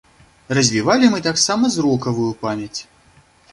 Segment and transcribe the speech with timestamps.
[0.57, 2.75] Развівалі мы таксама зрокавую памяць.